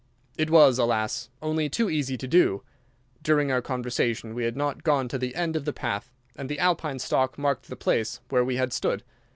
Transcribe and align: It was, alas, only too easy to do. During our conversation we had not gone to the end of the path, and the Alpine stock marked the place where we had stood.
It 0.35 0.49
was, 0.49 0.79
alas, 0.79 1.29
only 1.43 1.69
too 1.69 1.87
easy 1.87 2.17
to 2.17 2.27
do. 2.27 2.63
During 3.21 3.51
our 3.51 3.61
conversation 3.61 4.33
we 4.33 4.45
had 4.45 4.57
not 4.57 4.81
gone 4.83 5.07
to 5.09 5.19
the 5.19 5.35
end 5.35 5.55
of 5.55 5.63
the 5.65 5.73
path, 5.73 6.11
and 6.35 6.49
the 6.49 6.57
Alpine 6.57 6.97
stock 6.97 7.37
marked 7.37 7.67
the 7.67 7.75
place 7.75 8.19
where 8.29 8.43
we 8.43 8.55
had 8.55 8.73
stood. 8.73 9.03